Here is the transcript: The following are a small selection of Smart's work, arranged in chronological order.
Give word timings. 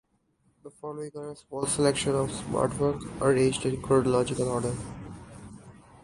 The 0.63 0.71
following 0.71 1.11
are 1.15 1.29
a 1.29 1.35
small 1.35 1.67
selection 1.67 2.15
of 2.15 2.31
Smart's 2.31 2.73
work, 2.79 3.03
arranged 3.21 3.67
in 3.67 3.79
chronological 3.83 4.47
order. 4.49 4.73